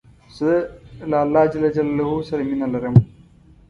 [0.37, 0.49] زه
[1.09, 1.53] له الله ج
[2.29, 2.95] سره مینه لرم.